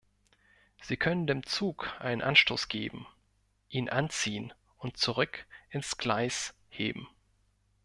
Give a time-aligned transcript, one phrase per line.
[0.81, 3.05] Sie können dem Zug einen Anstoß geben,
[3.69, 7.07] ihn anziehen und zurück ins Gleis heben.